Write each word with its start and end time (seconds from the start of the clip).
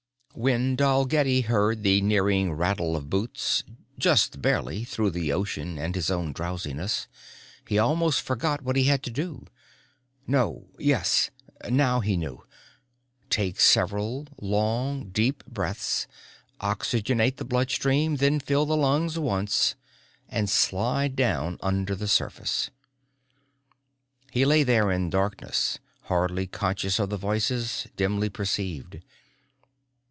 When 0.33 0.77
Dalgetty 0.77 1.41
heard 1.41 1.83
the 1.83 2.01
nearing 2.01 2.53
rattle 2.53 2.95
of 2.95 3.09
boots 3.09 3.65
just 3.99 4.41
barely 4.41 4.85
through 4.85 5.09
the 5.11 5.33
ocean 5.33 5.77
and 5.77 5.93
his 5.93 6.09
own 6.09 6.31
drowsiness 6.31 7.09
he 7.67 7.77
almost 7.77 8.21
forgot 8.21 8.61
what 8.61 8.77
he 8.77 8.85
had 8.85 9.03
to 9.03 9.11
do. 9.11 9.45
No, 10.25 10.69
yes, 10.79 11.31
now 11.69 11.99
he 11.99 12.15
knew. 12.15 12.45
Take 13.29 13.59
several 13.59 14.25
long, 14.39 15.09
deep 15.09 15.45
breaths, 15.47 16.07
oxygenate 16.61 17.35
the 17.35 17.43
bloodstream, 17.45 18.15
then 18.15 18.39
fill 18.39 18.65
the 18.65 18.77
lungs 18.77 19.19
once 19.19 19.75
and 20.29 20.49
slide 20.49 21.17
down 21.17 21.57
under 21.61 21.93
the 21.93 22.07
surface. 22.07 22.71
He 24.31 24.45
lay 24.45 24.63
there 24.63 24.91
in 24.91 25.09
darkness 25.09 25.79
hardly 26.03 26.47
conscious 26.47 26.99
of 26.99 27.09
the 27.09 27.17
voices, 27.17 27.85
dimly 27.97 28.29
perceived. 28.29 29.01